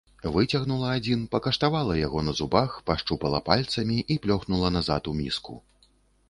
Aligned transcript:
Выцягнула 0.35 0.87
адзін, 0.99 1.19
пакаштавала 1.35 1.97
яго 1.99 2.23
на 2.29 2.33
зубах, 2.39 2.79
пашчупала 2.87 3.43
пальцамі 3.51 3.99
і 4.17 4.19
плёхнула 4.25 4.73
назад 4.79 5.03
у 5.13 5.15
міску. 5.21 5.61